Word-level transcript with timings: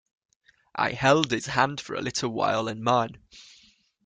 I 0.73 0.93
held 0.93 1.29
his 1.29 1.45
hand 1.45 1.79
for 1.79 1.93
a 1.93 2.01
little 2.01 2.31
while 2.31 2.67
in 2.67 2.81
mine. 2.83 3.19